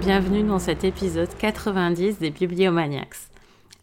[0.00, 3.06] Bienvenue dans cet épisode 90 des Bibliomaniacs.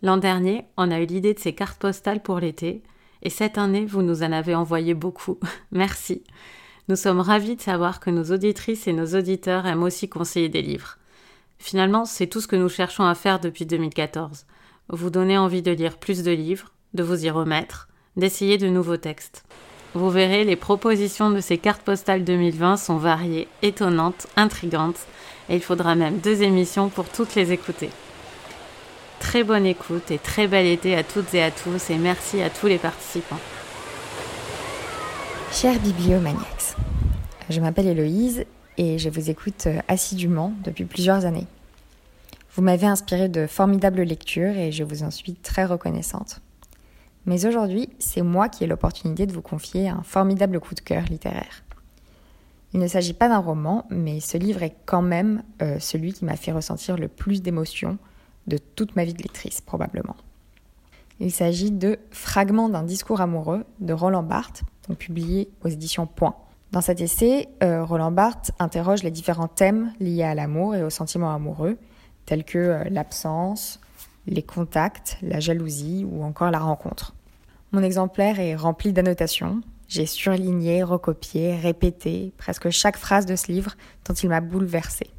[0.02, 2.84] L'an dernier, on a eu l'idée de ces cartes postales pour l'été,
[3.22, 5.40] et cette année, vous nous en avez envoyé beaucoup.
[5.72, 6.22] Merci.
[6.90, 10.62] Nous sommes ravis de savoir que nos auditrices et nos auditeurs aiment aussi conseiller des
[10.62, 10.98] livres.
[11.60, 14.46] Finalement, c'est tout ce que nous cherchons à faire depuis 2014.
[14.90, 17.88] Vous donner envie de lire plus de livres, de vous y remettre,
[18.18, 19.44] d'essayer de nouveaux textes.
[19.94, 25.08] Vous verrez, les propositions de ces cartes postales 2020 sont variées, étonnantes, intrigantes,
[25.50, 27.90] et il faudra même deux émissions pour toutes les écouter.
[29.20, 32.50] Très bonne écoute et très bel été à toutes et à tous, et merci à
[32.50, 33.40] tous les participants.
[35.52, 36.76] Chers bibliomaniacs,
[37.50, 38.46] je m'appelle Héloïse
[38.78, 41.48] et je vous écoute euh, assidûment depuis plusieurs années.
[42.54, 46.42] Vous m'avez inspiré de formidables lectures et je vous en suis très reconnaissante.
[47.26, 51.04] Mais aujourd'hui, c'est moi qui ai l'opportunité de vous confier un formidable coup de cœur
[51.04, 51.64] littéraire.
[52.74, 56.26] Il ne s'agit pas d'un roman, mais ce livre est quand même euh, celui qui
[56.26, 57.98] m'a fait ressentir le plus d'émotions
[58.48, 60.16] de toute ma vie de lectrice, probablement.
[61.22, 66.36] Il s'agit de Fragments d'un discours amoureux de Roland Barthes, donc publié aux éditions Point.
[66.72, 70.90] Dans cet essai, euh, Roland Barthes interroge les différents thèmes liés à l'amour et aux
[70.90, 71.78] sentiments amoureux,
[72.32, 73.82] tels que euh, l'absence,
[74.26, 77.14] les contacts, la jalousie ou encore la rencontre.
[77.74, 79.60] Mon exemplaire est rempli d'annotations.
[79.90, 85.10] J'ai surligné, recopié, répété presque chaque phrase de ce livre dont il m'a bouleversée.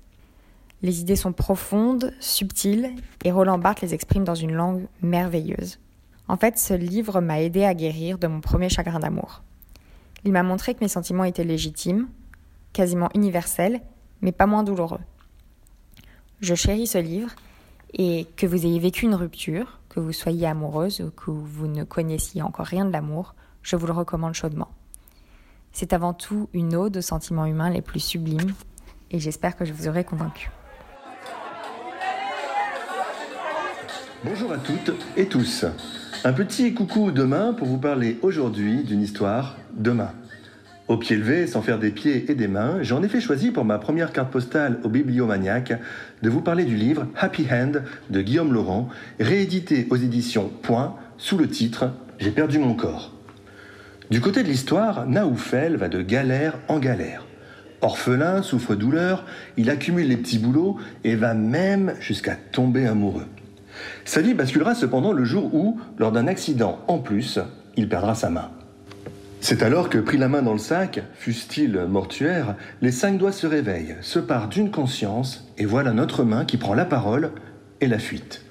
[0.81, 2.93] Les idées sont profondes, subtiles,
[3.25, 5.81] et Roland Barthes les exprime dans une langue merveilleuse.
[6.29, 9.43] En fait, ce livre m'a aidé à guérir de mon premier chagrin d'amour.
[10.25, 12.09] Il m'a montré que mes sentiments étaient légitimes,
[12.73, 13.83] quasiment universels,
[14.23, 15.01] mais pas moins douloureux.
[16.43, 17.31] Je chéris ce livre
[17.95, 21.85] et que vous ayez vécu une rupture, que vous soyez amoureuse ou que vous ne
[21.85, 24.69] connaissiez encore rien de l'amour, je vous le recommande chaudement.
[25.73, 28.55] C'est avant tout une ode aux sentiments humains les plus sublimes
[29.13, 30.51] et j'espère que je vous aurai convaincu.
[34.24, 35.64] Bonjour à toutes et tous.
[36.24, 40.13] Un petit coucou demain pour vous parler aujourd'hui d'une histoire demain.
[40.89, 43.65] Au pied levé, sans faire des pieds et des mains, j'ai en effet choisi pour
[43.65, 45.73] ma première carte postale au Bibliomaniac
[46.23, 48.89] de vous parler du livre Happy Hand de Guillaume Laurent,
[49.21, 53.13] réédité aux éditions Point sous le titre J'ai perdu mon corps.
[54.11, 57.27] Du côté de l'histoire, Naoufel va de galère en galère.
[57.81, 59.25] Orphelin, souffre douleur,
[59.57, 63.27] il accumule les petits boulots et va même jusqu'à tomber amoureux.
[64.05, 67.39] Sa vie basculera cependant le jour où, lors d'un accident en plus,
[67.77, 68.51] il perdra sa main.
[69.45, 73.48] C'est alors que, pris la main dans le sac, fût-il mortuaire, les cinq doigts se
[73.48, 77.33] réveillent, se partent d'une conscience, et voilà notre main qui prend la parole
[77.80, 78.45] et la fuite.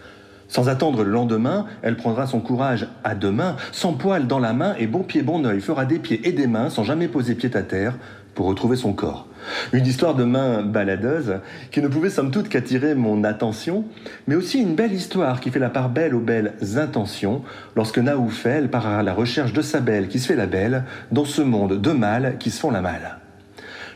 [0.50, 4.52] Sans attendre le lendemain, elle prendra son courage à deux mains, sans poil dans la
[4.52, 7.36] main et bon pied bon oeil, fera des pieds et des mains sans jamais poser
[7.36, 7.98] pied à terre
[8.42, 9.28] pour retrouver son corps.
[9.72, 11.36] Une histoire de main baladeuse
[11.70, 13.86] qui ne pouvait somme toute qu'attirer mon attention,
[14.26, 17.44] mais aussi une belle histoire qui fait la part belle aux belles intentions
[17.76, 21.24] lorsque Naoufel part à la recherche de sa belle qui se fait la belle dans
[21.24, 23.20] ce monde de mal qui se font la mal.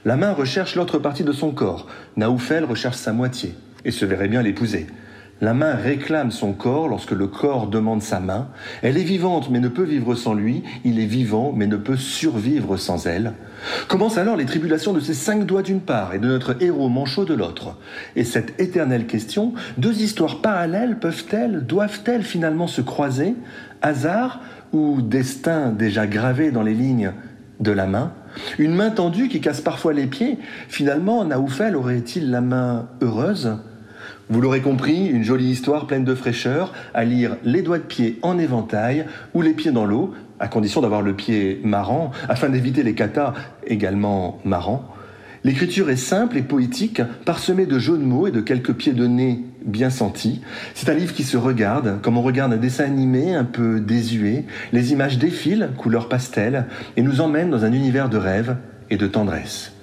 [0.05, 4.27] La main recherche l'autre partie de son corps, Naoufel recherche sa moitié et se verrait
[4.27, 4.85] bien l'épouser.
[5.41, 8.47] La main réclame son corps lorsque le corps demande sa main.
[8.81, 10.63] Elle est vivante mais ne peut vivre sans lui.
[10.85, 13.33] Il est vivant mais ne peut survivre sans elle.
[13.89, 17.25] Commencent alors les tribulations de ces cinq doigts d'une part et de notre héros manchot
[17.25, 17.75] de l'autre.
[18.15, 23.35] Et cette éternelle question, deux histoires parallèles peuvent-elles, doivent-elles finalement se croiser?
[23.81, 24.39] Hasard
[24.71, 27.11] ou destin déjà gravé dans les lignes
[27.59, 28.13] de la main?
[28.57, 33.57] Une main tendue qui casse parfois les pieds Finalement, Naoufel aurait-il la main heureuse?
[34.29, 38.17] Vous l'aurez compris, une jolie histoire pleine de fraîcheur, à lire les doigts de pied
[38.23, 39.05] en éventail
[39.35, 43.33] ou les pieds dans l'eau, à condition d'avoir le pied marrant, afin d'éviter les katas
[43.67, 44.89] également marrants.
[45.43, 49.05] L'écriture est simple et poétique, parsemée de jeux de mots et de quelques pieds de
[49.05, 50.41] nez bien sentis.
[50.73, 54.45] C'est un livre qui se regarde, comme on regarde un dessin animé un peu désuet.
[54.73, 56.65] Les images défilent, couleur pastel,
[56.97, 58.57] et nous emmènent dans un univers de rêve
[58.89, 59.74] et de tendresse.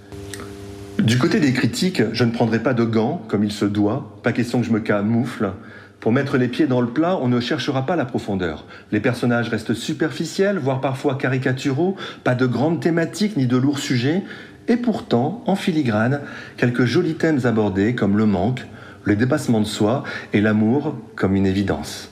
[1.02, 4.32] Du côté des critiques, je ne prendrai pas de gants, comme il se doit, pas
[4.32, 5.50] question que je me camoufle.
[5.99, 8.66] Pour mettre les pieds dans le plat, on ne cherchera pas la profondeur.
[8.93, 14.22] Les personnages restent superficiels, voire parfois caricaturaux, pas de grandes thématiques ni de lourds sujets,
[14.69, 16.20] et pourtant, en filigrane,
[16.56, 18.64] quelques jolis thèmes abordés comme le manque,
[19.02, 22.10] le dépassement de soi et l'amour comme une évidence.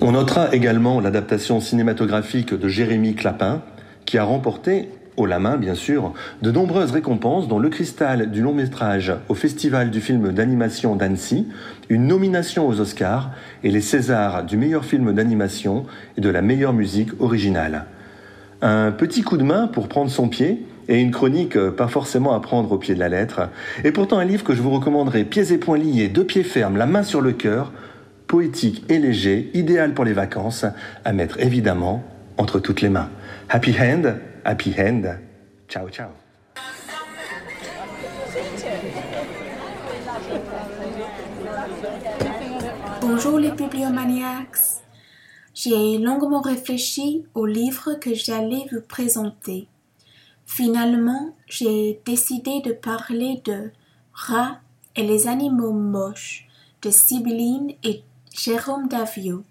[0.00, 3.62] On notera également l'adaptation cinématographique de Jérémy Clapin,
[4.04, 8.42] qui a remporté haut la main bien sûr, de nombreuses récompenses dont le cristal du
[8.42, 11.46] long métrage au Festival du film d'animation d'Annecy,
[11.88, 13.30] une nomination aux Oscars
[13.64, 15.86] et les Césars du meilleur film d'animation
[16.16, 17.84] et de la meilleure musique originale.
[18.62, 22.40] Un petit coup de main pour prendre son pied et une chronique pas forcément à
[22.40, 23.48] prendre au pied de la lettre,
[23.84, 26.76] et pourtant un livre que je vous recommanderai pieds et poings liés, deux pieds fermes,
[26.76, 27.72] la main sur le cœur,
[28.26, 30.64] poétique et léger, idéal pour les vacances,
[31.04, 32.04] à mettre évidemment
[32.38, 33.08] entre toutes les mains.
[33.48, 34.16] Happy Hand,
[34.48, 35.18] Happy Hand.
[35.68, 36.10] Ciao, ciao.
[43.00, 44.84] Bonjour les bibliomaniacs.
[45.52, 49.66] J'ai longuement réfléchi au livre que j'allais vous présenter.
[50.46, 53.72] Finalement, j'ai décidé de parler de
[54.12, 54.60] Rats
[54.94, 56.46] et les animaux moches
[56.82, 59.42] de Sibylline et Jérôme Davio,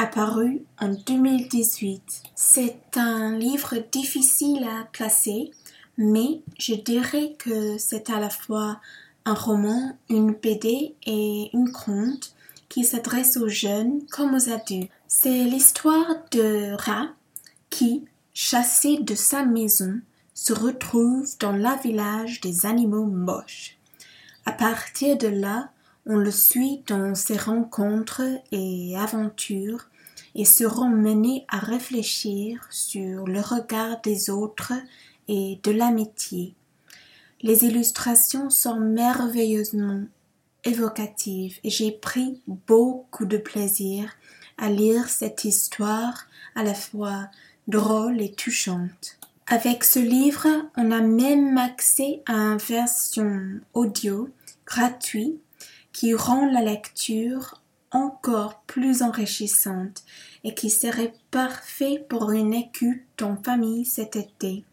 [0.00, 2.22] apparu en 2018.
[2.34, 5.50] C'est un livre difficile à classer,
[5.98, 8.80] mais je dirais que c'est à la fois
[9.26, 12.34] un roman, une BD et une conte
[12.70, 14.90] qui s'adresse aux jeunes comme aux adultes.
[15.06, 17.10] C'est l'histoire de Rat
[17.68, 20.00] qui, chassé de sa maison,
[20.32, 23.76] se retrouve dans la village des animaux moches.
[24.46, 25.68] À partir de là,
[26.06, 29.89] on le suit dans ses rencontres et aventures
[30.34, 34.72] et seront menés à réfléchir sur le regard des autres
[35.28, 36.54] et de l'amitié.
[37.42, 40.02] Les illustrations sont merveilleusement
[40.64, 44.12] évocatives et j'ai pris beaucoup de plaisir
[44.58, 47.28] à lire cette histoire à la fois
[47.66, 49.18] drôle et touchante.
[49.46, 54.28] Avec ce livre, on a même accès à une version audio
[54.66, 55.40] gratuite
[55.92, 57.60] qui rend la lecture
[57.92, 60.04] encore plus enrichissante
[60.44, 64.64] et qui serait parfait pour une écoute en famille cet été.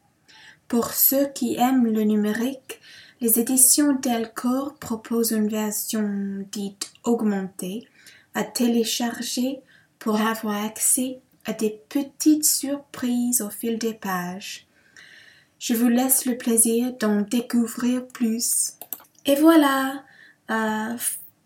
[0.67, 2.79] Pour ceux qui aiment le numérique,
[3.21, 7.87] les éditions Delcourt proposent une version dite augmentée
[8.33, 9.61] à télécharger
[9.97, 14.67] pour avoir accès à des petites surprises au fil des pages.
[15.59, 18.73] Je vous laisse le plaisir d'en découvrir plus.
[19.25, 20.03] Et voilà,
[20.51, 20.95] euh,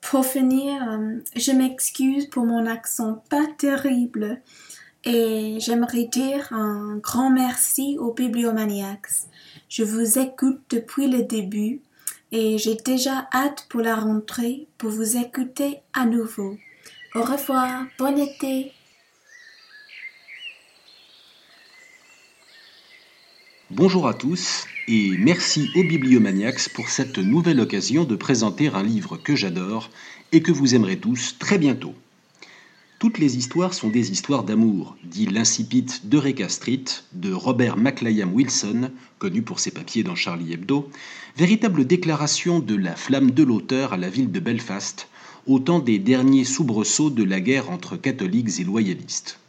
[0.02, 4.42] pour finir, euh, je m'excuse pour mon accent pas terrible
[5.04, 9.28] et j'aimerais dire un grand merci aux bibliomaniacs.
[9.70, 11.82] Je vous écoute depuis le début
[12.32, 16.58] et j'ai déjà hâte pour la rentrée pour vous écouter à nouveau.
[17.16, 18.74] Au revoir, bon été.
[23.74, 29.16] Bonjour à tous et merci aux Bibliomaniacs pour cette nouvelle occasion de présenter un livre
[29.16, 29.90] que j'adore
[30.34, 31.96] et que vous aimerez tous très bientôt.
[33.00, 36.84] Toutes les histoires sont des histoires d'amour, dit l'insipide d'Eureka Street
[37.14, 40.90] de Robert McLayam Wilson, connu pour ses papiers dans Charlie Hebdo,
[41.38, 45.08] véritable déclaration de la flamme de l'auteur à la ville de Belfast,
[45.48, 49.40] au temps des derniers soubresauts de la guerre entre catholiques et loyalistes.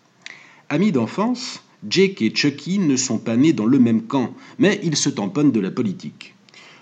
[0.69, 4.97] Amis d'enfance, Jake et Chucky ne sont pas nés dans le même camp, mais ils
[4.97, 6.35] se tamponnent de la politique.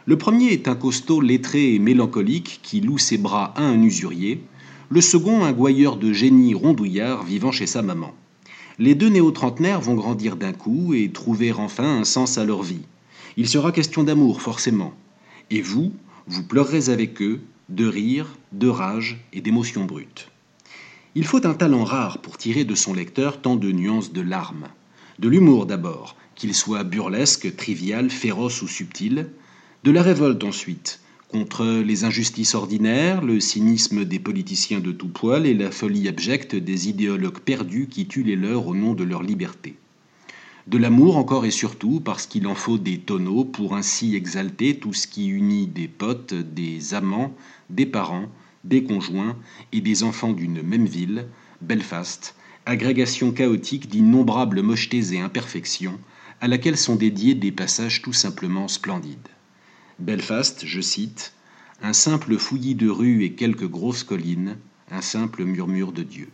[0.05, 4.43] Le premier est un costaud lettré et mélancolique qui loue ses bras à un usurier,
[4.91, 8.13] le second un gouailleur de génie rondouillard vivant chez sa maman.
[8.79, 12.85] Les deux néo-trentenaires vont grandir d'un coup et trouver enfin un sens à leur vie.
[13.37, 14.93] Il sera question d'amour, forcément.
[15.51, 15.93] Et vous,
[16.27, 20.29] vous pleurerez avec eux, de rire, de rage et d'émotions brutes.
[21.15, 24.69] Il faut un talent rare pour tirer de son lecteur tant de nuances de larmes.
[25.21, 29.27] De l'humour d'abord, qu'il soit burlesque, trivial, féroce ou subtil.
[29.85, 35.45] De la révolte ensuite, contre les injustices ordinaires, le cynisme des politiciens de tout poil
[35.45, 39.23] et la folie abjecte des idéologues perdus qui tuent les leurs au nom de leur
[39.23, 39.75] liberté.
[40.67, 44.95] De l'amour encore et surtout parce qu'il en faut des tonneaux pour ainsi exalter tout
[44.95, 47.35] ce qui unit des potes, des amants,
[47.69, 48.31] des parents,
[48.65, 49.37] des conjoints
[49.73, 51.27] et des enfants d'une même ville,
[51.61, 52.35] Belfast,
[52.67, 55.99] agrégation chaotique d'innombrables mochetés et imperfections,
[56.41, 59.29] à laquelle sont dédiés des passages tout simplement splendides.
[59.99, 61.35] Belfast, je cite,
[61.83, 64.57] un simple fouillis de rues et quelques grosses collines,
[64.91, 66.29] un simple murmure de Dieu.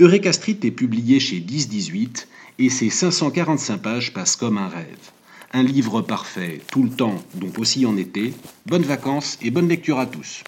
[0.00, 2.26] Eureka Street est publié chez 10-18
[2.58, 5.10] et ses 545 pages passent comme un rêve.
[5.52, 8.34] Un livre parfait, tout le temps, donc aussi en été.
[8.66, 10.44] Bonnes vacances et bonne lecture à tous.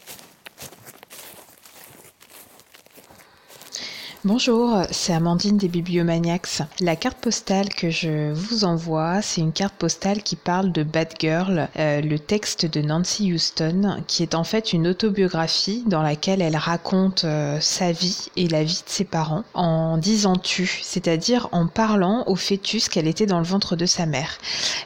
[4.22, 6.60] Bonjour, c'est Amandine des Bibliomaniacs.
[6.80, 11.14] La carte postale que je vous envoie, c'est une carte postale qui parle de Bad
[11.18, 16.42] Girl, euh, le texte de Nancy Houston, qui est en fait une autobiographie dans laquelle
[16.42, 21.48] elle raconte euh, sa vie et la vie de ses parents en disant tu, c'est-à-dire
[21.52, 24.36] en parlant au fœtus qu'elle était dans le ventre de sa mère.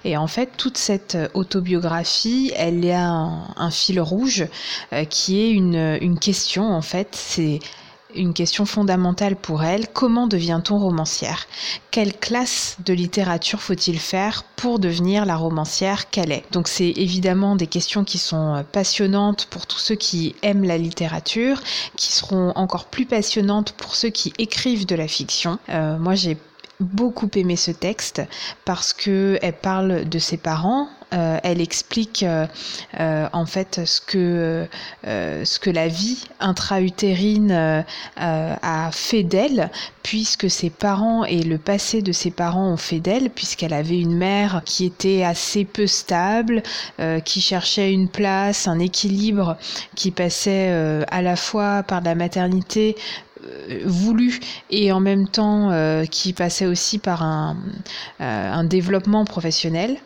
[0.04, 4.46] Et en fait, toute cette autobiographie, elle a un, fil rouge
[4.92, 7.58] euh, qui est une, une question en fait, c'est
[8.14, 11.46] une question fondamentale pour elle, comment devient-on romancière?
[11.90, 16.44] Quelle classe de littérature faut-il faire pour devenir la romancière qu'elle est?
[16.52, 20.78] Donc c'est évidemment des questions qui sont euh, passionnantes pour tous ceux qui aiment la
[20.78, 21.62] littérature,
[21.96, 25.58] qui seront encore plus passionnantes pour ceux qui écrivent de la fiction.
[25.68, 26.36] Euh, moi j'ai
[26.84, 28.22] beaucoup aimé ce texte
[28.64, 30.88] parce que elle parle de ses parents.
[31.14, 32.46] Euh, elle explique euh,
[32.98, 34.66] euh, en fait ce que
[35.04, 37.84] ce que la vie intra-utérine
[38.16, 39.70] a fait d'elle,
[40.02, 44.16] puisque ses parents et le passé de ses parents ont fait d'elle, puisqu'elle avait une
[44.16, 46.62] mère qui était assez peu stable,
[47.24, 49.56] qui cherchait une place, un équilibre,
[49.94, 52.96] qui passait à la fois par la maternité
[53.84, 57.56] voulu et en même temps euh, qui passait aussi par un,
[58.20, 59.96] euh, un, développement professionnel.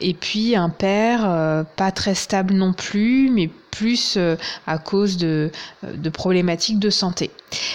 [0.00, 4.18] Et puis un père pas très stable non plus, mais plus
[4.66, 5.50] à cause de,
[5.82, 7.30] de problématiques de santé.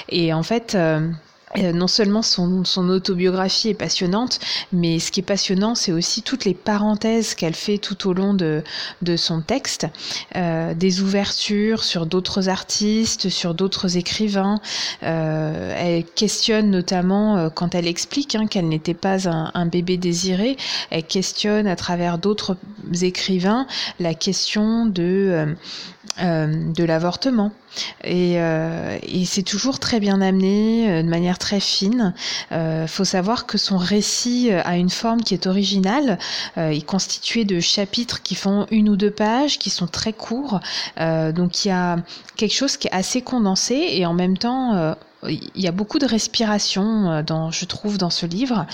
[0.09, 0.77] Et en fait,
[1.57, 4.39] euh, non seulement son, autobiographie est passionnante,
[4.71, 8.33] mais ce qui est passionnant, c'est aussi toutes les parenthèses qu'elle fait tout au long
[8.33, 8.63] de,
[9.15, 9.87] son texte,
[10.35, 14.59] euh, des ouvertures sur d'autres artistes, sur d'autres écrivains.
[15.03, 20.57] Euh, elle questionne notamment, quand elle explique hein, qu'elle n'était pas un, un, bébé désiré,
[20.89, 22.57] elle questionne à travers d'autres
[23.01, 23.67] écrivains
[23.99, 25.55] la question de
[26.21, 27.51] euh, de l'avortement.
[28.05, 32.13] Et, euh, et c'est toujours très bien amené, euh, de manière très fine.
[32.51, 36.17] Il faut savoir que son récit a une forme qui est originale.
[36.55, 40.59] il est constitué de chapitres qui font une ou deux pages, qui sont très courts.
[40.97, 41.97] donc il y a
[42.37, 44.95] quelque chose qui est assez condensé et en même temps
[45.27, 48.65] il y a beaucoup de respiration dans, je trouve, dans ce livre.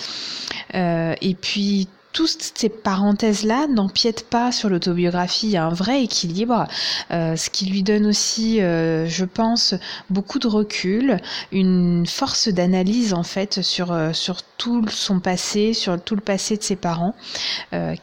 [0.74, 5.48] et puis toutes ces parenthèses-là n'empiètent pas sur l'autobiographie.
[5.48, 6.68] Il y a un vrai équilibre,
[7.12, 9.76] euh, ce qui lui donne aussi, euh, je pense,
[10.10, 11.18] beaucoup de recul,
[11.52, 16.56] une force d'analyse en fait sur euh, sur tout son passé, sur tout le passé
[16.56, 17.16] de ses parents,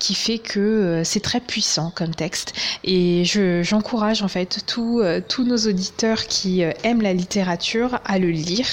[0.01, 2.53] qui fait que c'est très puissant comme texte.
[2.83, 8.31] Et je, j'encourage en fait tous tous nos auditeurs qui aiment la littérature à le
[8.31, 8.67] lire.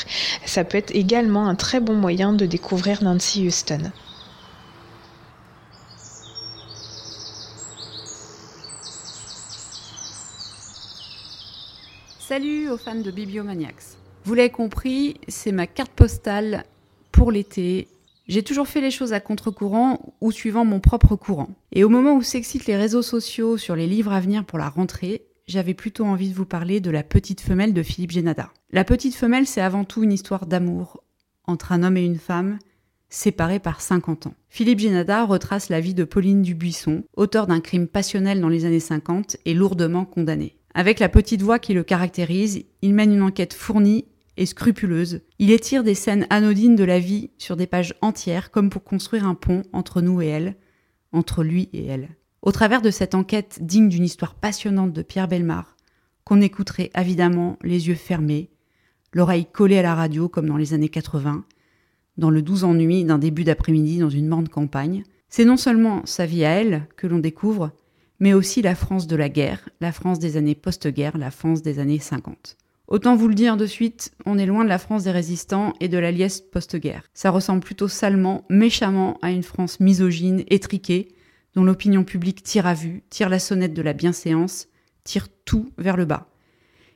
[0.48, 3.92] Ça peut être également un très bon moyen de découvrir Nancy Houston.
[12.28, 14.00] Salut aux fans de Bibliomaniacs.
[14.24, 16.66] Vous l'avez compris, c'est ma carte postale
[17.12, 17.88] pour l'été.
[18.28, 21.50] J'ai toujours fait les choses à contre-courant ou suivant mon propre courant.
[21.72, 24.70] Et au moment où s'excitent les réseaux sociaux sur les livres à venir pour la
[24.70, 28.50] rentrée, j'avais plutôt envie de vous parler de La Petite Femelle de Philippe Génada.
[28.72, 31.04] La Petite Femelle, c'est avant tout une histoire d'amour
[31.44, 32.58] entre un homme et une femme
[33.08, 34.34] séparés par 50 ans.
[34.50, 38.80] Philippe Génada retrace la vie de Pauline Dubuisson, auteur d'un crime passionnel dans les années
[38.80, 40.55] 50 et lourdement condamné.
[40.78, 44.04] Avec la petite voix qui le caractérise, il mène une enquête fournie
[44.36, 45.22] et scrupuleuse.
[45.40, 49.26] Il étire des scènes anodines de la vie sur des pages entières comme pour construire
[49.26, 50.58] un pont entre nous et elle,
[51.14, 52.10] entre lui et elle.
[52.42, 55.78] Au travers de cette enquête digne d'une histoire passionnante de Pierre Belmar,
[56.26, 58.50] qu'on écouterait évidemment les yeux fermés,
[59.14, 61.46] l'oreille collée à la radio comme dans les années 80,
[62.18, 66.26] dans le doux ennui d'un début d'après-midi dans une morne campagne, c'est non seulement sa
[66.26, 67.72] vie à elle que l'on découvre,
[68.20, 71.80] mais aussi la France de la guerre, la France des années post-guerre, la France des
[71.80, 72.58] années 50.
[72.88, 75.88] Autant vous le dire de suite, on est loin de la France des résistants et
[75.88, 77.04] de la liesse post-guerre.
[77.14, 81.10] Ça ressemble plutôt salement, méchamment à une France misogyne, étriquée,
[81.56, 84.68] dont l'opinion publique tire à vue, tire la sonnette de la bienséance,
[85.04, 86.28] tire tout vers le bas.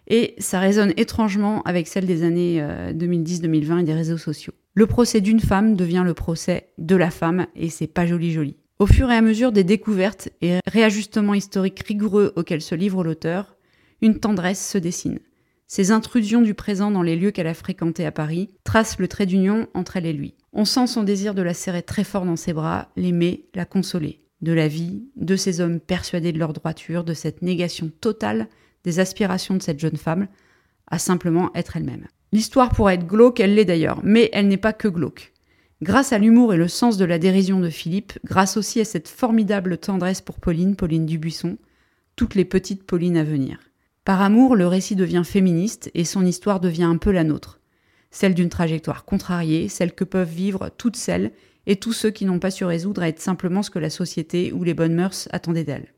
[0.08, 4.54] Et ça résonne étrangement avec celle des années 2010-2020 euh, et des réseaux sociaux.
[4.74, 8.58] Le procès d'une femme devient le procès de la femme et c'est pas joli joli.
[8.82, 13.58] Au fur et à mesure des découvertes et réajustements historiques rigoureux auxquels se livre l'auteur,
[14.02, 15.20] une tendresse se dessine.
[15.68, 19.26] Ces intrusions du présent dans les lieux qu'elle a fréquentés à Paris tracent le trait
[19.26, 20.36] d'union entre elle et lui.
[20.54, 24.22] On sent son désir de la serrer très fort dans ses bras, l'aimer, la consoler.
[24.42, 28.48] De la vie, de ces hommes persuadés de leur droiture, de cette négation totale
[28.86, 30.30] des aspirations de cette jeune femme
[30.88, 32.08] à simplement être elle-même.
[32.32, 35.34] L'histoire pourrait être glauque, elle l'est d'ailleurs, mais elle n'est pas que glauque.
[35.82, 39.08] Grâce à l'humour et le sens de la dérision de Philippe, grâce aussi à cette
[39.08, 41.58] formidable tendresse pour Pauline, Pauline Dubuisson,
[42.18, 43.60] toutes les petites Paulines à venir.
[44.04, 47.62] Par amour, le récit devient féministe et son histoire devient un peu la nôtre.
[48.12, 51.32] celle d'une trajectoire contrariée, celle que peuvent vivre toutes celles
[51.68, 54.52] et tous ceux qui n'ont pas su résoudre à être simplement ce que la société
[54.52, 55.94] ou les bonnes mœurs attendaient d'elles.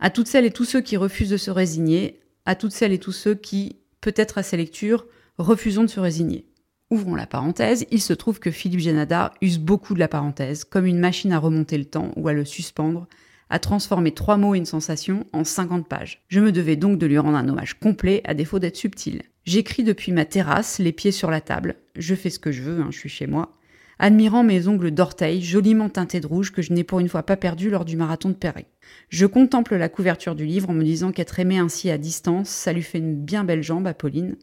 [0.00, 2.98] À toutes celles et tous ceux qui refusent de se résigner, à toutes celles et
[2.98, 5.06] tous ceux qui, peut-être à ces lectures,
[5.38, 6.44] refusons de se résigner.
[6.90, 10.86] Ouvrons la parenthèse, il se trouve que Philippe Janada use beaucoup de la parenthèse, comme
[10.86, 13.08] une machine à remonter le temps ou à le suspendre,
[13.50, 16.22] à transformer trois mots et une sensation en 50 pages.
[16.28, 19.22] Je me devais donc de lui rendre un hommage complet, à défaut d'être subtil.
[19.44, 21.76] J'écris depuis ma terrasse, les pieds sur la table.
[21.96, 23.56] Je fais ce que je veux, hein, je suis chez moi.
[23.98, 27.36] Admirant mes ongles d'orteil joliment teintés de rouge que je n'ai pour une fois pas
[27.36, 28.66] perdu lors du marathon de Perret.
[29.08, 32.72] Je contemple la couverture du livre en me disant qu'être aimé ainsi à distance, ça
[32.72, 34.36] lui fait une bien belle jambe à Pauline.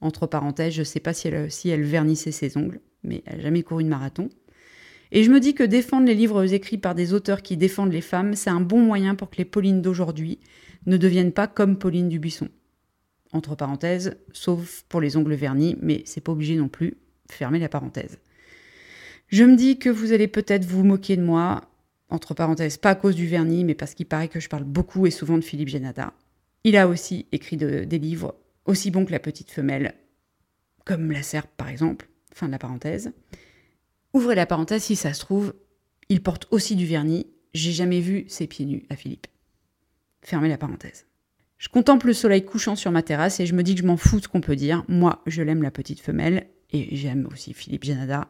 [0.00, 3.42] Entre parenthèses, je sais pas si elle, si elle vernissait ses ongles, mais elle n'a
[3.44, 4.28] jamais couru de marathon.
[5.10, 8.00] Et je me dis que défendre les livres écrits par des auteurs qui défendent les
[8.00, 10.38] femmes, c'est un bon moyen pour que les Paulines d'aujourd'hui
[10.86, 12.48] ne deviennent pas comme Pauline Dubuisson
[13.32, 16.96] entre parenthèses, sauf pour les ongles vernis, mais c'est pas obligé non plus.
[17.30, 18.18] Fermez la parenthèse.
[19.28, 21.62] Je me dis que vous allez peut-être vous moquer de moi,
[22.08, 25.06] entre parenthèses, pas à cause du vernis, mais parce qu'il paraît que je parle beaucoup
[25.06, 26.14] et souvent de Philippe Genada.
[26.64, 28.34] Il a aussi écrit des livres
[28.68, 29.94] aussi bons que La Petite Femelle,
[30.84, 33.12] comme La Serpe par exemple, fin de la parenthèse.
[34.12, 35.54] Ouvrez la parenthèse si ça se trouve,
[36.08, 39.26] il porte aussi du vernis, j'ai jamais vu ses pieds nus à Philippe.
[40.22, 41.06] Fermez la parenthèse.
[41.56, 43.96] Je contemple le soleil couchant sur ma terrasse et je me dis que je m'en
[43.96, 44.84] fous de ce qu'on peut dire.
[44.86, 48.28] Moi, je l'aime la petite femelle et j'aime aussi Philippe Janada.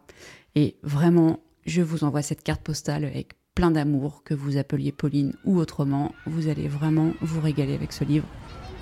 [0.54, 5.34] Et vraiment, je vous envoie cette carte postale avec plein d'amour, que vous appeliez Pauline
[5.44, 6.14] ou autrement.
[6.26, 8.28] Vous allez vraiment vous régaler avec ce livre.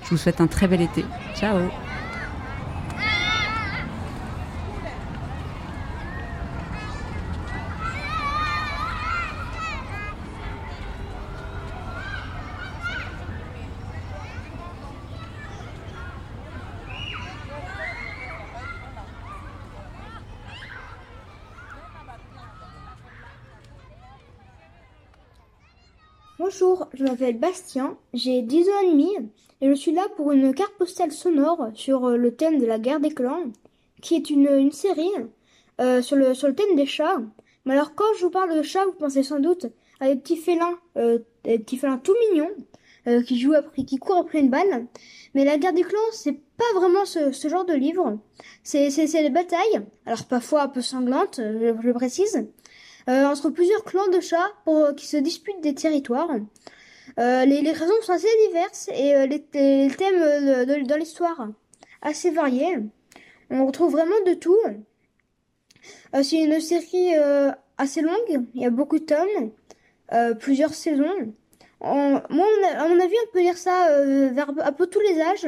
[0.07, 1.03] Je vous souhaite un très bel été.
[1.35, 1.57] Ciao
[26.67, 29.09] Bonjour, je m'appelle Bastien, j'ai 10 ans et demi
[29.61, 32.77] et je suis là pour une carte postale sonore sur euh, le thème de la
[32.77, 33.43] guerre des clans,
[34.01, 35.09] qui est une, série
[35.79, 37.21] euh, sur, le, thème des chats.
[37.65, 39.67] Mais alors quand je vous parle de chats, vous pensez sans doute
[40.01, 42.51] à des petits félins, euh, des petits félins tout mignons
[43.25, 44.87] qui jouent après, qui courent après une balle.
[45.35, 48.19] Mais la guerre des clans, c'est pas vraiment ce, genre de livre.
[48.63, 52.45] C'est des batailles, alors parfois un peu sanglantes, je, je précise,
[53.07, 56.29] entre plusieurs clans de chats pour, euh, qui se disputent des territoires.
[57.19, 60.97] Euh, les, les, raisons sont assez diverses et euh, les, les, thèmes de, de, dans
[60.97, 61.47] l'histoire
[62.01, 62.77] assez variés.
[63.49, 64.59] On retrouve vraiment de tout.
[66.13, 67.15] Euh, c'est une série
[67.77, 69.51] assez longue, il y a beaucoup de tomes,
[70.39, 71.33] plusieurs saisons.
[71.81, 75.47] Moi, à mon avis, on peut lire ça vers un peu tous les âges.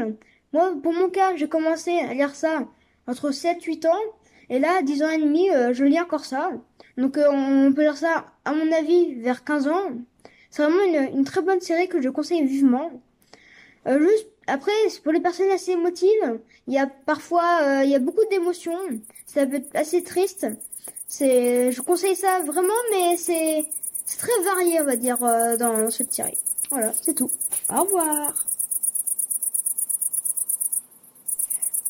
[0.54, 2.67] Moi, pour mon cas, j'ai commencé à lire ça
[3.08, 4.13] entre 7-8 ans.
[4.50, 6.52] Et là, à 10 ans et demi, je lis encore ça.
[7.00, 9.92] Donc euh, on peut dire ça, à mon avis, vers 15 ans.
[10.52, 12.92] C'est vraiment une, très bonne série que je conseille vivement.
[13.88, 14.72] Euh, juste après,
[15.04, 18.78] pour les personnes assez émotives, il y a parfois, euh, il y a beaucoup d'émotions.
[19.26, 20.48] Ça peut être assez triste.
[21.10, 23.64] Je conseille ça vraiment, mais c'est,
[24.18, 25.20] très varié, on va dire,
[25.58, 26.38] dans cette série.
[26.70, 27.32] Voilà, c'est tout.
[27.70, 28.34] Au revoir.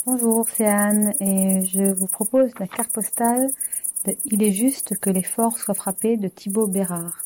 [0.05, 3.49] Bonjour, c'est Anne et je vous propose la carte postale
[4.25, 7.25] il est juste que les forts soient frappés de Thibaut Bérard.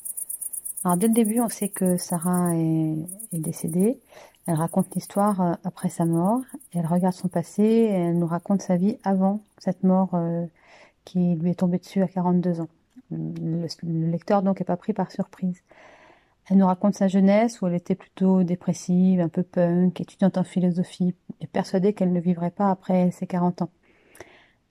[0.83, 2.95] Alors dès le début, on sait que Sarah est,
[3.31, 3.99] est décédée.
[4.47, 6.41] Elle raconte l'histoire euh, après sa mort.
[6.73, 10.45] Elle regarde son passé et elle nous raconte sa vie avant cette mort euh,
[11.05, 12.69] qui lui est tombée dessus à 42 ans.
[13.11, 15.61] Le, le lecteur donc est pas pris par surprise.
[16.49, 20.43] Elle nous raconte sa jeunesse où elle était plutôt dépressive, un peu punk, étudiante en
[20.43, 23.69] philosophie et persuadée qu'elle ne vivrait pas après ses 40 ans.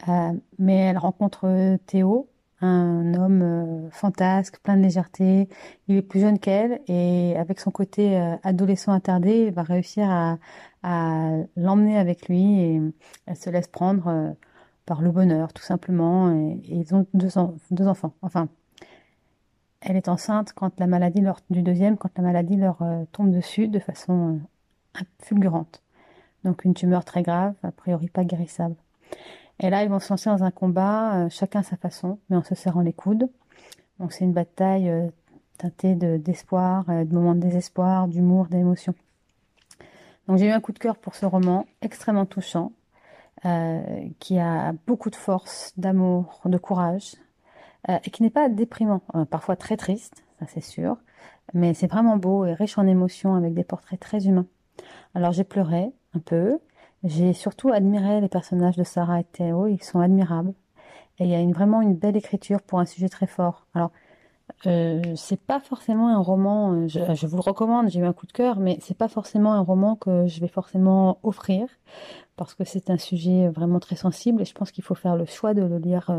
[0.09, 2.29] Euh, mais elle rencontre Théo,
[2.63, 5.49] un homme euh, fantasque, plein de légèreté.
[5.89, 10.09] Il est plus jeune qu'elle et avec son côté euh, adolescent attardé, il va réussir
[10.09, 10.39] à,
[10.83, 12.81] à l'emmener avec lui et
[13.27, 14.31] elle se laisse prendre euh,
[14.87, 16.33] par le bonheur, tout simplement.
[16.33, 17.29] Et, ils ont deux,
[17.71, 18.15] deux, enfants.
[18.23, 18.49] Enfin,
[19.83, 23.31] elle est enceinte quand la maladie leur, du deuxième, quand la maladie leur euh, tombe
[23.31, 24.41] dessus de façon
[25.21, 25.83] fulgurante.
[26.45, 28.77] Donc une tumeur très grave, a priori pas guérissable.
[29.61, 32.43] Et là, ils vont se lancer dans un combat, euh, chacun sa façon, mais en
[32.43, 33.29] se serrant les coudes.
[34.01, 35.09] Donc c'est une bataille euh,
[35.59, 38.95] teintée d'espoir, de, euh, de moments de désespoir, d'humour, d'émotion.
[40.27, 42.73] Donc j'ai eu un coup de cœur pour ce roman, extrêmement touchant,
[43.45, 43.83] euh,
[44.19, 47.15] qui a beaucoup de force, d'amour, de courage,
[47.89, 50.97] euh, et qui n'est pas déprimant, euh, parfois très triste, ça c'est sûr,
[51.55, 54.47] mais c'est vraiment beau et riche en émotions avec des portraits très humains.
[55.15, 56.59] Alors j'ai pleuré un peu,
[57.05, 60.55] J'ai surtout admiré les personnages de Sarah et Théo, ils sont admirables.
[61.19, 63.67] Et il y a vraiment une belle écriture pour un sujet très fort.
[63.75, 63.91] Alors,
[64.67, 68.33] euh, c'est pas forcément un roman, je, vous le recommande, j'ai eu un coup de
[68.33, 71.69] cœur, mais c'est pas forcément un roman que je vais forcément offrir
[72.37, 75.25] parce que c'est un sujet vraiment très sensible et je pense qu'il faut faire le
[75.25, 76.11] choix de le lire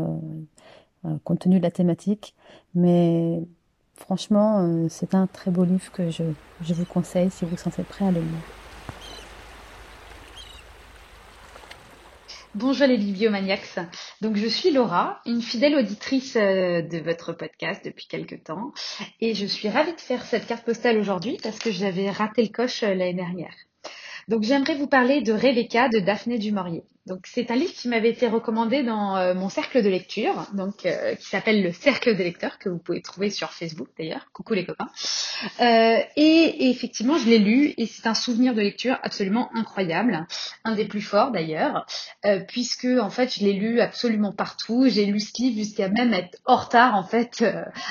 [1.24, 2.34] compte tenu de la thématique.
[2.74, 3.40] Mais
[3.96, 6.24] franchement, c'est un très beau livre que je,
[6.62, 8.40] je vous conseille si vous sentez prêt à le lire.
[12.56, 13.80] Bonjour les bibliomaniacs.
[14.20, 18.72] Donc je suis Laura, une fidèle auditrice euh, de votre podcast depuis quelques temps
[19.20, 22.50] et je suis ravie de faire cette carte postale aujourd'hui parce que j'avais raté le
[22.50, 23.54] coche euh, l'année dernière.
[24.28, 26.54] Donc j'aimerais vous parler de Rebecca de Daphné du.
[27.06, 30.86] Donc c'est un livre qui m'avait été recommandé dans euh, mon cercle de lecture, donc
[30.86, 34.26] euh, qui s'appelle le cercle des lecteurs que vous pouvez trouver sur Facebook d'ailleurs.
[34.32, 34.88] Coucou les copains.
[35.60, 40.26] Euh, et, effectivement, je l'ai lu et c'est un souvenir de lecture absolument incroyable,
[40.64, 41.84] un des plus forts d'ailleurs,
[42.48, 44.86] puisque en fait je l'ai lu absolument partout.
[44.88, 47.44] J'ai lu ce livre jusqu'à même être en retard en fait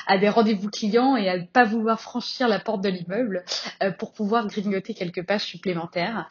[0.07, 3.43] à des rendez-vous clients et à ne pas vouloir franchir la porte de l'immeuble
[3.99, 6.29] pour pouvoir grignoter quelques pages supplémentaires.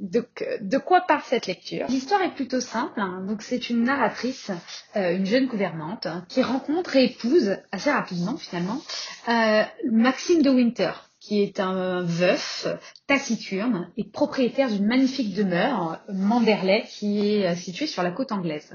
[0.00, 1.53] donc de quoi parle cette lecture
[1.88, 3.00] L'histoire est plutôt simple.
[3.00, 3.24] Hein.
[3.26, 4.50] Donc c'est une narratrice,
[4.96, 8.80] euh, une jeune gouvernante, hein, qui rencontre et épouse assez rapidement finalement
[9.28, 10.92] euh, Maxime de Winter,
[11.24, 12.66] qui est un veuf
[13.06, 18.70] taciturne et propriétaire d'une magnifique demeure, Manderley, qui est euh, située sur la côte anglaise.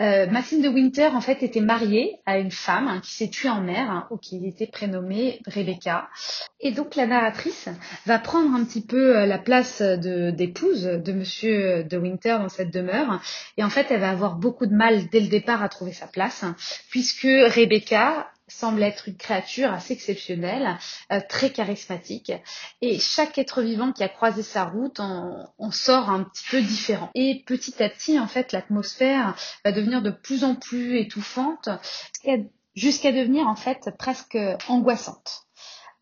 [0.00, 3.50] Euh, Maxime de Winter, en fait, était marié à une femme hein, qui s'est tuée
[3.50, 6.08] en mer, hein, ou qui était prénommée Rebecca.
[6.58, 7.68] Et donc, la narratrice
[8.04, 12.72] va prendre un petit peu euh, la place d'épouse de, Monsieur de Winter dans cette
[12.72, 13.20] demeure.
[13.58, 16.08] Et en fait, elle va avoir beaucoup de mal dès le départ à trouver sa
[16.08, 16.44] place,
[16.90, 20.78] puisque Rebecca semble être une créature assez exceptionnelle,
[21.12, 22.32] euh, très charismatique.
[22.80, 27.10] Et chaque être vivant qui a croisé sa route en, sort un petit peu différent.
[27.14, 31.68] Et petit à petit, en fait, l'atmosphère va devenir de plus en plus étouffante
[32.74, 35.45] jusqu'à devenir en fait presque angoissante.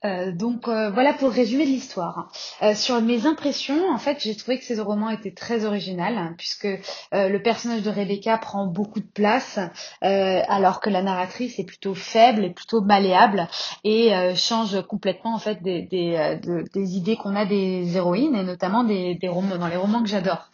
[0.05, 2.29] Euh, donc euh, voilà pour résumer l'histoire.
[2.63, 6.35] Euh, sur mes impressions, en fait, j'ai trouvé que ces romans étaient très original hein,
[6.37, 6.69] puisque
[7.13, 9.59] le personnage de Rebecca prend beaucoup de place
[10.01, 13.49] alors que la narratrice est plutôt faible et plutôt malléable
[13.85, 19.57] et change complètement en fait des, idées qu'on a des héroïnes et notamment des, romans
[19.57, 20.51] dans les romans que j'adore.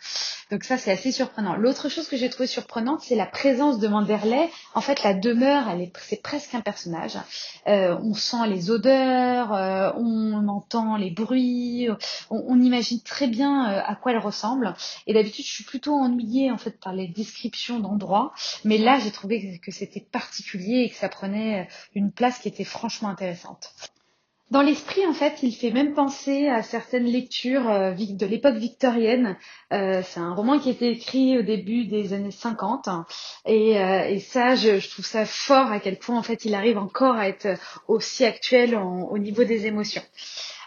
[0.51, 1.55] Donc ça, c'est assez surprenant.
[1.55, 4.51] L'autre chose que j'ai trouvé surprenante, c'est la présence de Manderley.
[4.75, 5.67] En fait, la demeure,
[6.01, 7.17] c'est presque un personnage.
[7.67, 11.89] On sent les odeurs, euh, on entend les bruits,
[12.31, 14.75] on, imagine très bien euh, à quoi elle ressemble.
[15.07, 18.33] Et d'habitude, je suis plutôt ennuyée en fait par les descriptions d'endroits,
[18.65, 22.65] mais là, j'ai trouvé que c'était particulier et que ça prenait une place qui était
[22.65, 23.75] franchement intéressante.
[24.51, 29.37] Dans l'esprit, en fait, il fait même penser à certaines lectures euh, de l'époque victorienne.
[29.73, 32.89] Euh, c'est un roman qui a été écrit au début des années 50.
[33.47, 36.79] Et, euh, ça, je, je, trouve ça fort à quel point, en fait, il arrive
[36.79, 37.47] encore à être
[37.87, 40.03] aussi actuel au niveau des émotions.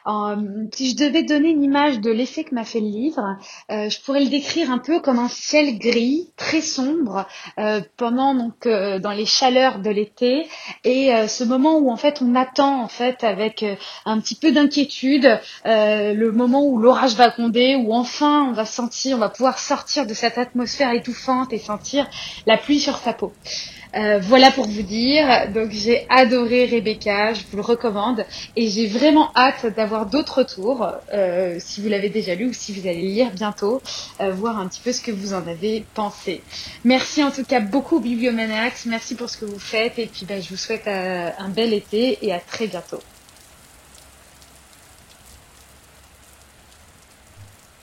[0.06, 0.36] Euh,
[0.74, 3.38] si je devais donner une image de l'effet que m'a fait le livre,
[3.72, 7.26] euh, je pourrais le décrire un peu comme un ciel gris, très sombre,
[7.58, 10.48] euh, pendant donc dans les chaleurs de l'été,
[10.84, 13.66] et ce moment où en fait on attend en fait avec
[14.06, 19.18] un petit peu d'inquiétude le moment où l'orage va gronder, où enfin on va sentir,
[19.18, 22.08] on va pouvoir sortir de cette atmosphère étouffante et sentir
[22.46, 23.32] la pluie sur sa peau.
[24.22, 25.52] Voilà pour vous dire.
[25.54, 30.88] Donc j'ai adoré Rebecca, je vous le recommande et j'ai vraiment hâte d'avoir d'autres tours,
[31.14, 33.82] euh, si vous l'avez déjà lu ou si vous allez lire bientôt,
[34.20, 36.42] euh, voir un petit peu ce que vous en avez pensé.
[36.84, 40.42] Merci en tout cas beaucoup Bibliomaniacs, merci pour ce que vous faites et puis ben,
[40.42, 43.00] je vous souhaite un bel été et à très bientôt.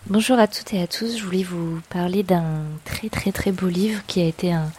[0.07, 3.69] Bonjour à toutes et à tous, je voulais vous parler d'un très très très beau
[3.69, 4.73] livre qui a été un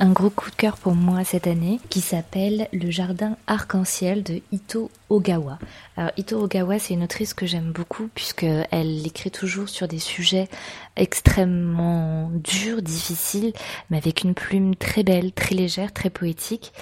[0.00, 4.40] un gros coup de cœur pour moi cette année qui s'appelle Le jardin arc-en-ciel de
[4.50, 5.58] Ito Ogawa.
[5.94, 9.98] Alors Ito Ogawa, c'est une autrice que j'aime beaucoup puisque elle écrit toujours sur des
[9.98, 10.48] sujets
[10.96, 13.52] extrêmement durs, difficiles,
[13.90, 16.72] mais avec une plume très belle, très légère, très poétique.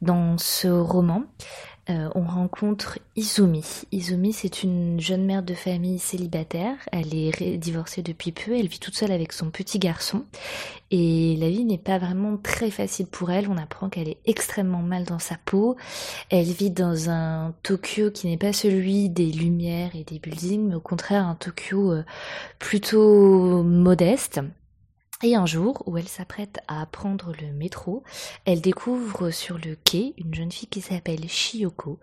[0.00, 1.24] Dans ce roman,
[1.90, 3.64] euh, on rencontre Izumi.
[3.90, 6.76] Izumi, c'est une jeune mère de famille célibataire.
[6.92, 8.56] Elle est divorcée depuis peu.
[8.56, 10.24] Elle vit toute seule avec son petit garçon.
[10.92, 13.48] Et la vie n'est pas vraiment très facile pour elle.
[13.48, 15.76] On apprend qu'elle est extrêmement mal dans sa peau.
[16.30, 20.76] Elle vit dans un Tokyo qui n'est pas celui des lumières et des buildings, mais
[20.76, 22.04] au contraire un Tokyo euh,
[22.60, 24.40] plutôt modeste
[25.24, 28.02] Et un jour, où elle s'apprête à prendre le métro,
[28.44, 32.00] elle découvre sur le quai une jeune fille qui s'appelle Shiyoko,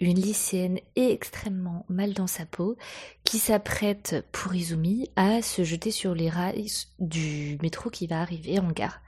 [0.00, 2.78] une lycéenne extrêmement mal dans sa peau,
[3.24, 8.58] qui s'apprête pour Izumi à se jeter sur les rails du métro qui va arriver
[8.58, 9.02] en gare.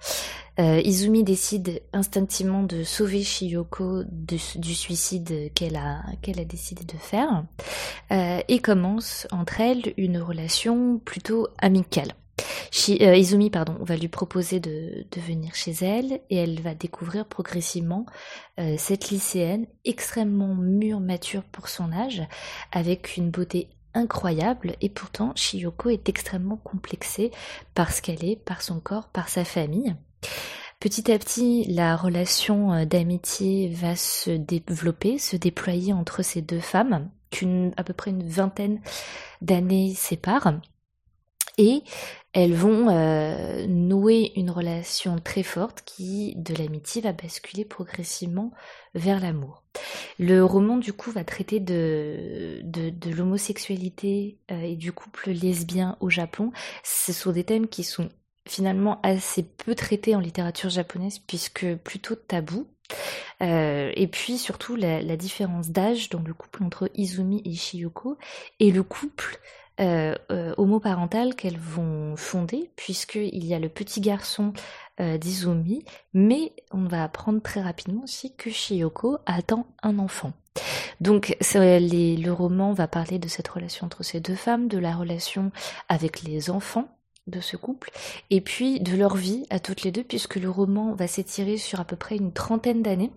[0.60, 4.38] Euh, Izumi décide instinctivement de sauver Shiyoko du
[4.74, 6.02] suicide qu'elle a,
[6.44, 7.44] décidé de faire
[8.12, 12.12] euh, et commence entre elles une relation plutôt amicale.
[12.88, 18.04] Euh, Izumi pardon, va lui proposer de, venir chez elle et elle va découvrir progressivement
[18.58, 22.22] euh, cette lycéenne extrêmement mûre, mature pour son âge,
[22.72, 27.30] avec une beauté incroyable et pourtant Shiyoko est extrêmement complexée
[27.74, 29.94] par ce qu'elle est, par son corps, par sa famille.
[30.80, 36.60] Petit à petit, la relation euh, d'amitié va se développer, se déployer entre ces deux
[36.60, 38.80] femmes, qu'une à peu près une vingtaine
[39.40, 40.52] d'années séparent.
[41.58, 41.82] Et
[42.32, 48.52] elles vont euh, nouer une relation très forte qui, de l'amitié, va basculer progressivement
[48.94, 49.62] vers l'amour.
[50.18, 56.10] Le roman, du coup, va traiter de, de, l'homosexualité euh, et du couple lesbien au
[56.10, 56.50] Japon.
[56.82, 58.08] Ce sont des thèmes qui sont
[58.48, 62.66] finalement assez peu traités en littérature japonaise puisque plutôt tabou.
[63.42, 68.18] Euh, et puis surtout la, la différence d'âge dans le couple entre Izumi et Shiyoko
[68.60, 69.40] et le couple
[69.80, 74.52] euh, euh, homoparentales qu'elles vont fonder, puisqu'il y a le petit garçon
[75.00, 80.32] euh, d'Izumi, mais on va apprendre très rapidement aussi que Shiyoko attend un enfant.
[81.00, 85.50] Donc le roman va parler de cette relation entre ces deux femmes, de la relation
[85.88, 87.90] avec les enfants de ce couple,
[88.30, 91.80] et puis de leur vie à toutes les deux, puisque le roman va s'étirer sur
[91.80, 93.10] à peu près une trentaine d'années.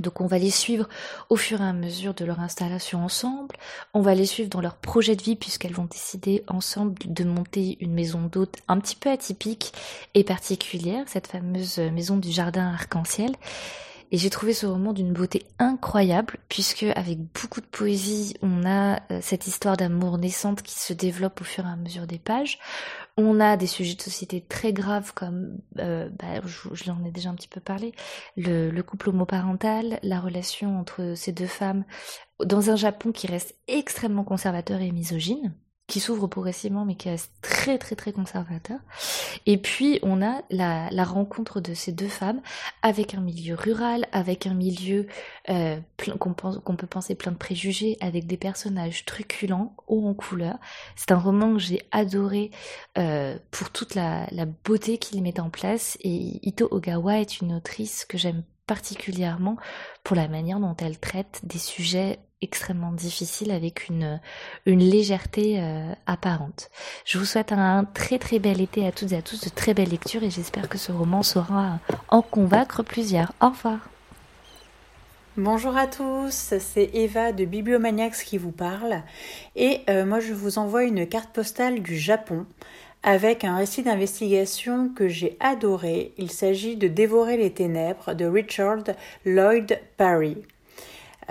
[0.00, 0.88] Donc on va les suivre
[1.28, 3.54] au fur et à mesure de leur installation ensemble,
[3.92, 7.76] on va les suivre dans leur projet de vie puisqu'elles vont décider ensemble de monter
[7.80, 9.72] une maison d'hôte un petit peu atypique
[10.14, 13.32] et particulière, cette fameuse maison du jardin arc-en-ciel.
[14.12, 19.00] Et j'ai trouvé ce roman d'une beauté incroyable, puisque avec beaucoup de poésie, on a
[19.10, 22.58] euh, cette histoire d'amour naissante qui se développe au fur et à mesure des pages.
[23.18, 27.28] On a des sujets de société très graves comme, euh, bah, je, l'en ai déjà
[27.28, 27.92] un petit peu parlé,
[28.36, 31.84] le, le couple homoparental, la relation entre ces deux femmes,
[32.44, 35.54] dans un Japon qui reste extrêmement conservateur et misogyne
[35.92, 38.78] qui s'ouvre progressivement mais qui reste très très très conservateur.
[39.44, 42.40] Et puis on a la, rencontre de ces deux femmes
[42.80, 45.06] avec un milieu rural, avec un milieu
[45.50, 45.76] euh,
[46.18, 50.56] qu'on qu'on peut penser plein de préjugés, avec des personnages truculents, hauts en couleur.
[50.96, 52.52] C'est un roman que j'ai adoré
[52.96, 57.52] euh, pour toute la, la beauté qu'il met en place et Ito Ogawa est une
[57.52, 59.56] autrice que j'aime particulièrement
[60.04, 64.20] pour la manière dont elle traite des sujets extrêmement difficiles avec une,
[64.66, 66.70] légèreté euh, apparente.
[67.04, 69.74] Je vous souhaite un très très bel été à toutes et à tous, de très
[69.74, 73.32] belles lectures et j'espère que ce roman saura en convaincre plusieurs.
[73.40, 73.78] Au revoir.
[75.38, 79.02] Bonjour à tous, c'est Eva de Bibliomaniacs qui vous parle
[79.56, 82.44] et euh, moi je vous envoie une carte postale du Japon
[83.02, 86.12] avec un récit d'investigation que j'ai adoré.
[86.18, 88.84] Il s'agit de Dévorer les ténèbres de Richard
[89.24, 90.36] Lloyd Parry.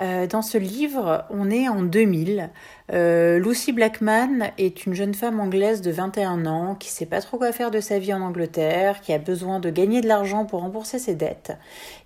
[0.00, 2.50] Euh, dans ce livre, on est en 2000.
[2.92, 7.36] Euh, Lucy Blackman est une jeune femme anglaise de 21 ans qui sait pas trop
[7.36, 10.60] quoi faire de sa vie en Angleterre, qui a besoin de gagner de l'argent pour
[10.60, 11.52] rembourser ses dettes.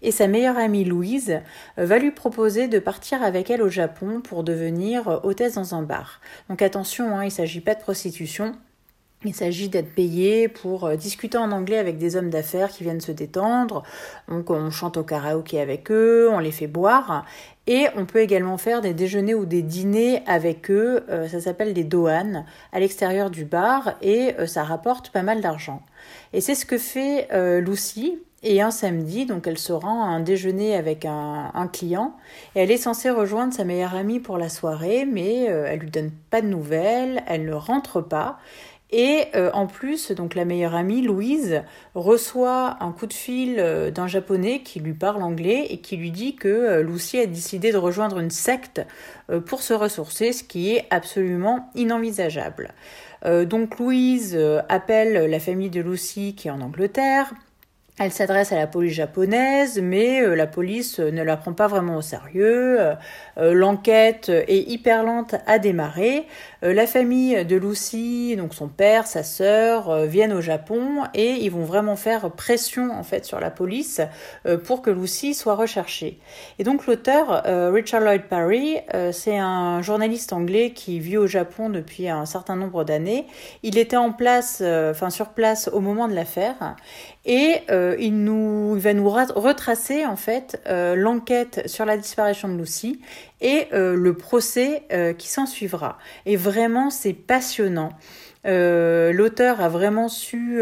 [0.02, 1.40] Et sa meilleure amie Louise
[1.76, 6.20] va lui proposer de partir avec elle au Japon pour devenir hôtesse dans un bar.
[6.48, 8.52] Donc attention, hein, il ne s'agit pas de prostitution.
[9.24, 13.00] Il s'agit d'être payé pour euh, discuter en anglais avec des hommes d'affaires qui viennent
[13.00, 13.83] se détendre.
[14.29, 17.24] Donc on chante au karaoké avec eux, on les fait boire.
[17.66, 21.05] Et on peut également faire des déjeuners ou des dîners avec eux.
[21.09, 25.40] Euh, ça s'appelle des doanes à l'extérieur du bar et euh, ça rapporte pas mal
[25.40, 25.83] d'argent.
[26.35, 27.29] Et c'est ce que fait
[27.61, 28.18] Lucy.
[28.42, 32.14] Et un samedi, donc elle se rend à un déjeuner avec un, un, client
[32.55, 36.12] et elle est censée rejoindre sa meilleure amie pour la soirée, mais elle lui donne
[36.31, 38.38] pas de nouvelles, elle ne rentre pas
[38.92, 41.62] et euh, en plus, donc la meilleure amie, Louise,
[41.94, 46.12] reçoit un coup de fil euh, d'un japonais qui lui parle anglais et qui lui
[46.12, 48.83] dit que euh, Lucy a décidé de rejoindre une secte
[49.46, 52.72] pour se ressourcer, ce qui est absolument inenvisageable.
[53.25, 57.33] donc Louise appelle la famille de Lucy qui est en Angleterre.
[57.99, 61.96] Elle s'adresse à la police japonaise, mais euh, la police ne la prend pas vraiment
[61.96, 62.79] au sérieux.
[62.79, 62.94] Euh,
[63.38, 66.27] euh, l'enquête est hyper lente à démarrer.
[66.62, 71.64] La famille de Lucy, donc son père, sa sœur, viennent au Japon et ils vont
[71.64, 74.00] vraiment faire pression en fait sur la police
[74.64, 76.18] pour que Lucy soit recherchée.
[76.58, 77.42] Et donc l'auteur
[77.72, 78.78] Richard Lloyd Parry,
[79.12, 83.26] c'est un journaliste anglais qui vit au Japon depuis un certain nombre d'années.
[83.62, 86.76] Il était en place, enfin sur place au moment de l'affaire
[87.26, 92.48] et euh, il, nous, il va nous retracer en fait euh, l'enquête sur la disparition
[92.48, 93.00] de Lucy
[93.40, 94.85] et euh, le procès
[95.18, 95.99] qui s'en suivra.
[96.25, 97.90] Et vraiment, c'est passionnant.
[98.44, 100.61] L'auteur a vraiment su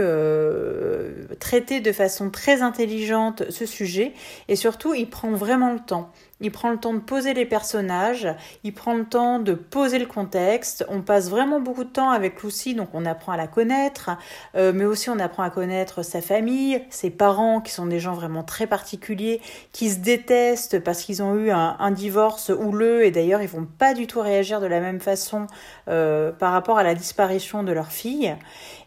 [1.39, 4.15] traiter de façon très intelligente ce sujet
[4.49, 6.11] et surtout il prend vraiment le temps.
[6.44, 8.28] Il prend le temps de poser les personnages,
[8.64, 10.85] il prend le temps de poser le contexte.
[10.90, 14.11] On passe vraiment beaucoup de temps avec Lucy, donc on apprend à la connaître,
[14.54, 18.12] euh, mais aussi on apprend à connaître sa famille, ses parents, qui sont des gens
[18.12, 19.40] vraiment très particuliers,
[19.72, 23.94] qui se détestent parce qu'ils ont eu un, divorce houleux, et d'ailleurs ils vont pas
[23.94, 25.46] du tout réagir de la même façon
[25.88, 28.37] euh, par rapport à la disparition de leur fille.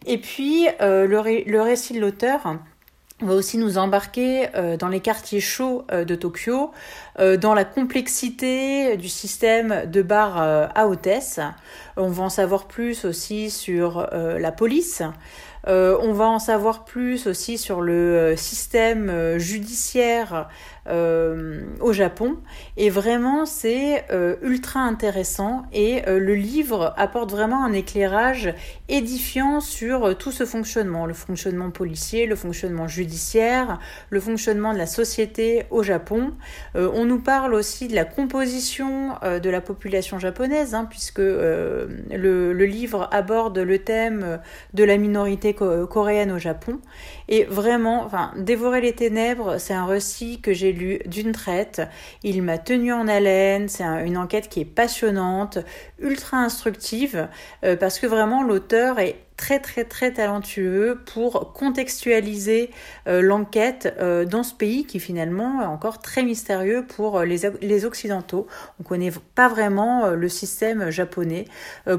[0.06, 2.56] Et puis euh, le récit de l'auteur
[3.20, 6.70] on va aussi nous embarquer euh, dans les quartiers chauds euh, de Tokyo,
[7.18, 11.40] euh, dans la complexité du système de bars à hôtesse.
[11.96, 15.02] On va en savoir plus aussi sur la police,
[15.66, 20.48] euh, on va en savoir plus aussi sur le euh, système euh, judiciaire
[21.80, 22.38] au Japon.
[22.78, 24.06] Et vraiment, c'est
[24.40, 25.64] ultra intéressant.
[25.70, 28.54] Et le livre apporte vraiment un éclairage
[28.88, 31.04] édifiant sur tout ce fonctionnement.
[31.04, 36.32] Le fonctionnement policier, le fonctionnement judiciaire, le fonctionnement de la société au Japon.
[36.74, 42.64] on nous parle aussi de la composition de la population japonaise, hein, puisque le, le,
[42.64, 44.40] livre aborde le thème
[44.72, 46.80] de la minorité coréenne au Japon.
[47.28, 51.82] Et vraiment, enfin, Dévorer les ténèbres, c'est un récit que j'ai lu d'une traite.
[52.22, 53.68] Il m'a tenu en haleine.
[53.68, 55.58] C'est une enquête qui est passionnante,
[55.98, 57.28] ultra instructive,
[57.64, 62.70] euh, parce que vraiment l'auteur est très très très talentueux pour contextualiser
[63.06, 67.84] euh, l'enquête euh, dans ce pays qui finalement est encore très mystérieux pour les, les
[67.86, 68.46] Occidentaux.
[68.78, 71.46] On ne connaît pas vraiment le système japonais.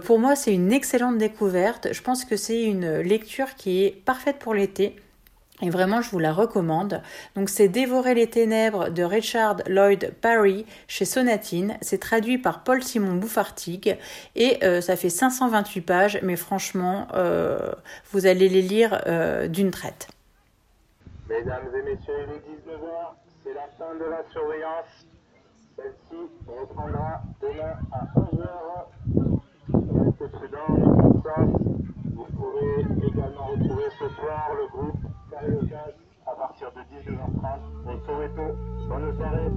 [0.06, 1.88] pour moi, c'est une excellente découverte.
[1.91, 4.95] Je pense que c'est une lecture qui est parfaite pour l'été.
[5.61, 7.01] Et vraiment, je vous la recommande.
[7.35, 11.77] Donc, c'est Dévorer les ténèbres de Richard Lloyd Parry chez Sonatine.
[11.81, 13.97] C'est traduit par Paul Simon Bouffartig
[14.35, 17.71] et euh, ça fait 528 pages, mais franchement, euh,
[18.11, 20.07] vous allez les lire euh, d'une traite.
[21.27, 25.05] Mesdames et messieurs, il est 19h, c'est la fin de la surveillance.
[25.75, 26.15] Celle-ci
[26.47, 28.47] reprendra demain à 11h.
[29.71, 31.21] Restez prudents,
[32.19, 34.97] vous pourrez également retrouver ce soir le groupe
[35.32, 35.86] Carioca
[36.27, 38.58] à partir de 19h30 au Soweto.
[38.89, 39.47] Bonne soirée.